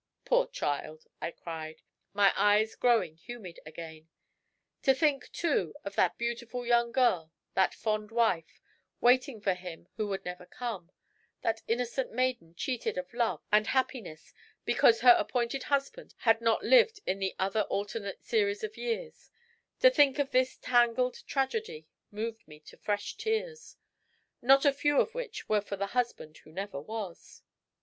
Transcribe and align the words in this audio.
"Poor 0.25 0.47
child!" 0.47 1.05
I 1.21 1.29
cried, 1.29 1.83
my 2.11 2.33
eyes 2.35 2.73
growing 2.73 3.17
humid 3.17 3.59
again. 3.67 4.07
To 4.81 4.95
think, 4.95 5.31
too, 5.31 5.75
of 5.85 5.93
that 5.93 6.17
beautiful 6.17 6.65
young 6.65 6.91
girl, 6.91 7.31
that 7.53 7.75
fond 7.75 8.09
wife, 8.09 8.59
waiting 8.99 9.39
for 9.39 9.53
him 9.53 9.87
who 9.97 10.07
would 10.07 10.25
never 10.25 10.47
come; 10.47 10.89
that 11.43 11.61
innocent 11.67 12.11
maiden 12.11 12.55
cheated 12.55 12.97
of 12.97 13.13
love 13.13 13.43
and 13.51 13.67
happiness 13.67 14.33
because 14.65 15.01
her 15.01 15.15
appointed 15.19 15.61
husband 15.69 16.15
had 16.21 16.41
not 16.41 16.63
lived 16.63 16.99
in 17.05 17.19
the 17.19 17.35
other 17.37 17.61
alternate 17.69 18.23
series 18.23 18.63
of 18.63 18.77
years, 18.77 19.29
to 19.81 19.91
think 19.91 20.17
of 20.17 20.31
this 20.31 20.57
tangled 20.57 21.21
tragedy 21.27 21.85
moved 22.09 22.47
me 22.47 22.59
to 22.61 22.75
fresh 22.75 23.17
tears, 23.17 23.77
not 24.41 24.65
a 24.65 24.73
few 24.73 24.99
of 24.99 25.13
which 25.13 25.47
were 25.47 25.61
for 25.61 25.75
the 25.75 25.87
husband 25.93 26.37
who 26.39 26.51
never 26.51 26.81
was. 26.81 27.43